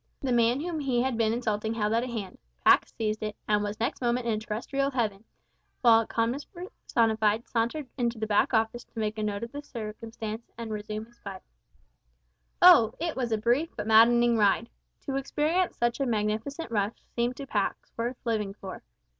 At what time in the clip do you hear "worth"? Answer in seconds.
17.95-18.17